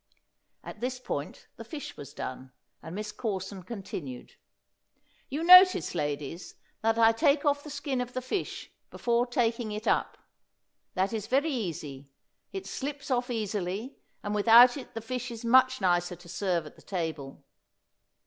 (At 0.63 0.79
this 0.79 0.99
point 0.99 1.47
the 1.57 1.63
fish 1.63 1.95
was 1.95 2.11
done, 2.11 2.51
and 2.81 2.95
Miss 2.95 3.11
Corson 3.11 3.61
continued.) 3.61 4.33
You 5.29 5.43
notice, 5.43 5.93
ladies, 5.93 6.55
that 6.81 6.97
I 6.97 7.11
take 7.11 7.45
off 7.45 7.63
the 7.63 7.69
skin 7.69 8.01
of 8.01 8.13
the 8.13 8.21
fish 8.23 8.71
before 8.89 9.27
taking 9.27 9.71
it 9.71 9.87
up. 9.87 10.17
That 10.95 11.13
is 11.13 11.27
very 11.27 11.51
easy; 11.53 12.09
it 12.51 12.65
slips 12.65 13.11
off 13.11 13.29
easily, 13.29 13.95
and 14.23 14.33
without 14.33 14.75
it 14.75 14.95
the 14.95 15.01
fish 15.01 15.29
is 15.29 15.45
much 15.45 15.79
nicer 15.81 16.15
to 16.15 16.27
serve 16.27 16.65
at 16.65 16.75
the 16.75 16.81
table. 16.81 17.43